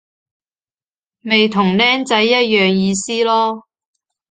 [1.19, 3.63] 咪同僆仔一樣意思囉